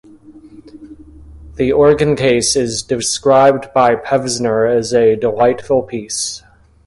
The 1.57 1.71
organ 1.71 2.15
case 2.15 2.55
is 2.55 2.81
described 2.81 3.71
by 3.71 3.93
Pevsner 3.93 4.65
as 4.65 4.95
"a 4.95 5.15
delightful 5.15 5.83
piece". 5.83 6.41